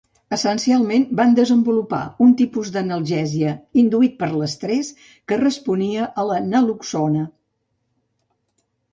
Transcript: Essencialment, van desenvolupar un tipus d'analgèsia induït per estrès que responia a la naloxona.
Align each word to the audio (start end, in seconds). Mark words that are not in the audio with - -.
Essencialment, 0.35 1.03
van 1.17 1.33
desenvolupar 1.39 1.99
un 2.27 2.31
tipus 2.37 2.71
d'analgèsia 2.77 3.51
induït 3.81 4.15
per 4.23 4.29
estrès 4.47 4.89
que 5.33 5.37
responia 5.41 6.07
a 6.23 6.25
la 6.31 6.39
naloxona. 6.47 7.27